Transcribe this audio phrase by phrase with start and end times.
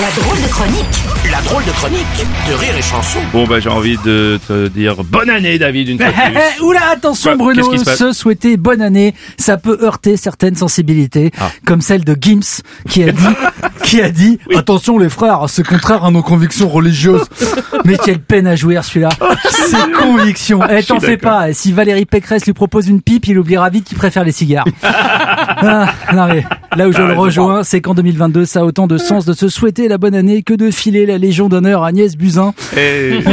[0.00, 2.06] La drôle de chronique La drôle de chronique
[2.48, 3.18] de Rire et Chanson.
[3.32, 6.40] Bon bah j'ai envie de te dire bonne année David une fois de plus.
[6.58, 10.56] Eh, Oula, attention Quoi, qu'est-ce Bruno, qui se souhaiter bonne année, ça peut heurter certaines
[10.56, 11.50] sensibilités, Ah.
[11.66, 13.22] comme celle de Gims, qui a dit,
[13.84, 17.24] qui a dit, attention les frères, c'est contraire à nos convictions religieuses.
[17.84, 19.10] Mais quelle peine à jouir celui-là.
[19.50, 20.60] Ses convictions.
[20.70, 21.38] Eh, t'en fais d'accord.
[21.40, 21.52] pas.
[21.52, 24.64] Si Valérie Pécresse lui propose une pipe, il oubliera vite qu'il préfère les cigares.
[24.82, 26.44] Ah, non mais,
[26.76, 29.32] là où je Ah, le rejoins, c'est qu'en 2022, ça a autant de sens de
[29.32, 32.52] se souhaiter la bonne année que de filer la Légion d'honneur à Agnès Buzyn.
[32.76, 33.18] Eh,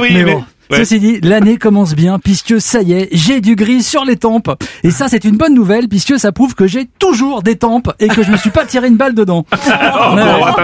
[0.00, 0.78] oui mais mais, bon, ouais.
[0.78, 4.50] ceci dit, l'année commence bien puisque ça y est, j'ai du gris sur les tempes.
[4.82, 8.08] Et ça, c'est une bonne nouvelle puisque ça prouve que j'ai toujours des tempes et
[8.08, 9.44] que je me suis pas tiré une balle dedans.
[10.04, 10.14] Oh,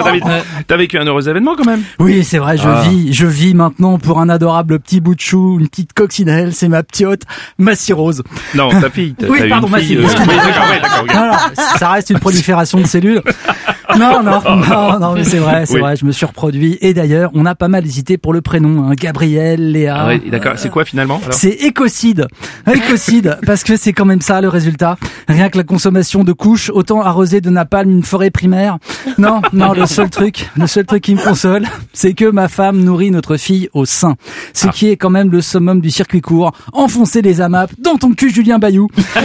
[0.05, 0.25] David,
[0.67, 1.83] t'as vécu un heureux événement quand même.
[1.99, 2.83] Oui, c'est vrai, je Ah.
[2.89, 6.69] vis, je vis maintenant pour un adorable petit bout de chou, une petite coccinelle, c'est
[6.69, 7.23] ma p'tiote,
[7.59, 8.23] ma cirrhose.
[8.55, 9.15] Non ta fille.
[9.29, 10.35] Oui, pardon, ma fille, euh, excuse-moi.
[10.37, 11.15] oui, d'accord, ouais, d'accord, ok.
[11.15, 13.23] Alors, ça reste une prolifération de cellules.
[13.97, 15.81] Non, non, non, non, mais c'est vrai, c'est Oui.
[15.81, 16.77] vrai, je me suis reproduit.
[16.81, 19.97] Et d'ailleurs, on a pas mal hésité pour le prénom, hein, Gabriel, Léa.
[20.01, 20.55] Ah ouais, d'accord.
[20.57, 22.27] C'est quoi finalement C'est écocide.
[22.73, 24.97] Écocide, parce que c'est quand même ça le résultat.
[25.29, 28.79] Rien que la consommation de couches, autant arroser de napalm une forêt primaire.
[29.17, 32.79] Non, non, le seul truc, le seul truc qui me console, c'est que ma femme
[32.81, 34.17] nourrit notre fille au sein.
[34.53, 34.71] Ce Ah.
[34.71, 36.53] qui est quand même le summum du circuit court.
[36.73, 38.89] Enfoncer les AMAP dans ton cul, Julien Bayou.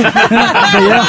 [0.73, 1.05] d'ailleurs,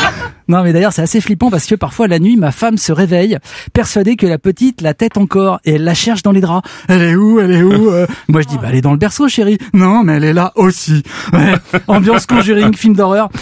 [0.49, 3.39] non, mais d'ailleurs, c'est assez flippant parce que parfois la nuit, ma femme se réveille,
[3.73, 6.69] persuadée que la petite la tête encore et elle la cherche dans les draps.
[6.89, 8.99] Elle est où Elle est où Euh, Moi, je dis, bah, elle est dans le
[8.99, 9.59] berceau, chérie.
[9.73, 11.03] Non, mais elle est là aussi.
[11.33, 11.55] Ouais.
[11.89, 13.29] Ambiance Conjuring, film d'horreur.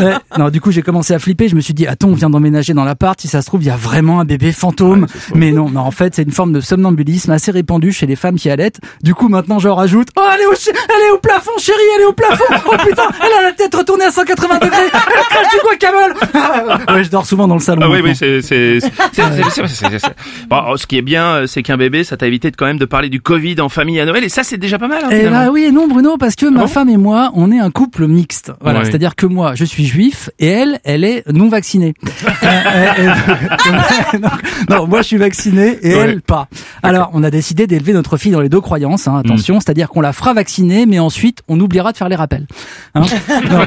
[0.00, 0.14] Ouais.
[0.38, 1.48] Non, du coup, j'ai commencé à flipper.
[1.48, 3.20] Je me suis dit, attends, on vient d'emménager dans l'appart.
[3.20, 5.06] Si ça se trouve, il y a vraiment un bébé fantôme.
[5.34, 8.36] mais non, non, en fait, c'est une forme de somnambuliste assez répandue chez les femmes
[8.36, 8.80] qui allaitent.
[9.02, 12.02] Du coup, maintenant, je rajoute, oh, elle est au, elle est au plafond, chérie, elle
[12.02, 12.44] est au plafond.
[12.66, 14.78] Oh putain, elle a la tête retournée à 180 degrés.
[14.84, 16.14] Elle crache du guacamole.
[16.34, 17.82] Ah, ouais, je dors souvent dans le salon.
[17.84, 18.40] Ah oui, oui, c'est,
[20.48, 22.78] Bon, ce qui est bien, euh, c'est qu'un bébé, ça t'a évité de quand même
[22.78, 25.02] de parler du Covid en famille à Noël, et ça, c'est déjà pas mal.
[25.04, 25.46] Hein, Eh finalement.
[25.46, 27.70] bah oui et non Bruno parce que ma bon femme et moi on est un
[27.70, 28.52] couple mixte.
[28.60, 28.84] Voilà, Ouais.
[28.84, 31.94] c'est-à-dire que moi je suis juif et elle elle est non vaccinée.
[32.42, 32.46] Euh,
[32.98, 33.14] euh,
[34.14, 34.28] euh, non,
[34.68, 36.00] non, moi je suis vacciné et Ouais.
[36.00, 36.48] elle pas.
[36.82, 39.06] Alors on a décidé d'élever notre fille dans les deux croyances.
[39.06, 42.46] Hein, attention, c'est-à-dire qu'on la fera vacciner mais ensuite on oubliera de faire les rappels.
[42.94, 43.02] Hein
[43.50, 43.66] non,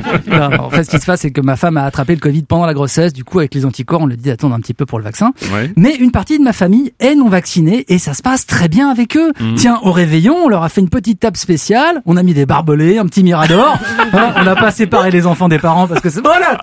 [0.49, 2.43] non, en fait ce qui se passe c'est que ma femme a attrapé le Covid
[2.47, 3.13] pendant la grossesse.
[3.13, 5.31] Du coup avec les anticorps on lui dit d'attendre un petit peu pour le vaccin.
[5.53, 5.71] Ouais.
[5.75, 8.89] Mais une partie de ma famille est non vaccinée et ça se passe très bien
[8.89, 9.31] avec eux.
[9.39, 9.55] Mhm.
[9.55, 12.45] Tiens, au réveillon, on leur a fait une petite table spéciale, on a mis des
[12.45, 13.77] barbelés, un petit mirador.
[14.37, 16.57] On n'a pas séparé les enfants des parents parce que c'est voilà.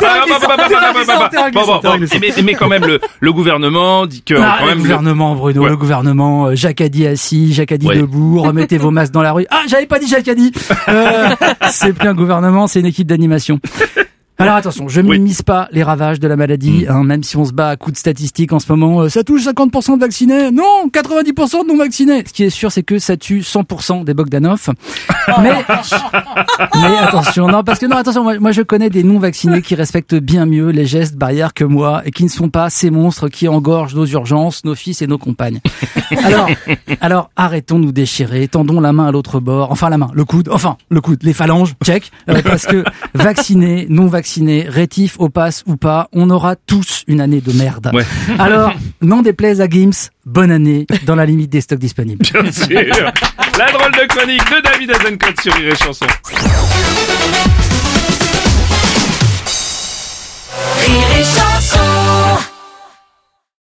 [2.45, 4.79] Mais, quand même, le, le gouvernement dit que Ah, quand le même.
[4.81, 5.71] gouvernement, Bruno, Ouais.
[5.71, 7.99] le gouvernement, euh, Jacques Addy assis, Jacques Addy Ouais.
[7.99, 9.47] debout, remettez vos masques dans la rue.
[9.51, 10.53] Ah, j'avais pas dit Jacques Addy.
[10.89, 11.29] Euh,
[11.71, 13.59] c'est plus un gouvernement, c'est une équipe d'animation.
[14.43, 15.07] Alors attention, je Oui.
[15.07, 15.13] Mm.
[15.13, 17.95] minimise pas les ravages de la maladie, hein, même si on se bat à coups
[17.95, 19.01] de statistiques en ce moment.
[19.03, 22.25] euh, ça touche 50% de vaccinés, non, 90% de non vaccinés.
[22.27, 24.69] Ce qui est sûr, c'est que ça tue 100% des Bogdanov.
[25.43, 25.51] mais,
[26.75, 29.75] mais attention, non, parce que non, attention, moi, moi, je connais des non vaccinés qui
[29.75, 33.29] respectent bien mieux les gestes barrières que moi et qui ne sont pas ces monstres
[33.29, 35.61] qui engorgent nos urgences, nos fils et nos compagnes.
[36.25, 36.49] Alors,
[37.01, 40.25] alors arrêtons de nous déchirer, tendons la main à l'autre bord, enfin la main, le
[40.27, 44.32] coude, enfin le coude, les phalanges, check, euh, parce que vaccinés, non vaccinés,
[44.69, 47.91] rétifs au pass ou pas, on aura tous une année de merde.
[47.93, 48.05] Ouais.
[48.39, 52.25] Alors, n'en déplaise à Gims, bonne année dans la limite des stocks disponibles.
[52.33, 53.13] Bien sûr.
[53.59, 56.07] La drôle de chronique de David Azencott sur Rire et chanson